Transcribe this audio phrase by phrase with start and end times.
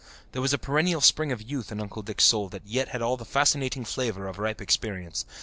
[0.31, 3.17] There was a perennial spring of youth in Uncle Dick's soul that yet had all
[3.17, 5.25] the fascinating flavour of ripe experience.